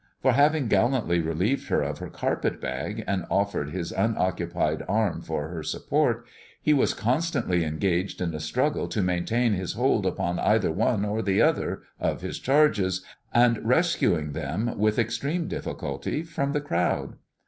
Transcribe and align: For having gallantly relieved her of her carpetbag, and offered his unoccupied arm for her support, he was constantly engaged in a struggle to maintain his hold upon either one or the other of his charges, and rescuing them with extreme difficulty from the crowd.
For 0.19 0.31
having 0.31 0.67
gallantly 0.67 1.19
relieved 1.19 1.67
her 1.67 1.83
of 1.83 1.99
her 1.99 2.09
carpetbag, 2.09 3.03
and 3.05 3.27
offered 3.29 3.69
his 3.69 3.91
unoccupied 3.91 4.81
arm 4.89 5.21
for 5.21 5.49
her 5.49 5.61
support, 5.61 6.25
he 6.59 6.73
was 6.73 6.95
constantly 6.95 7.63
engaged 7.63 8.19
in 8.19 8.33
a 8.33 8.39
struggle 8.39 8.87
to 8.87 9.03
maintain 9.03 9.53
his 9.53 9.73
hold 9.73 10.07
upon 10.07 10.39
either 10.39 10.71
one 10.71 11.05
or 11.05 11.21
the 11.21 11.43
other 11.43 11.83
of 11.99 12.21
his 12.21 12.39
charges, 12.39 13.05
and 13.31 13.63
rescuing 13.63 14.31
them 14.31 14.75
with 14.75 14.97
extreme 14.97 15.47
difficulty 15.47 16.23
from 16.23 16.53
the 16.53 16.61
crowd. 16.61 17.17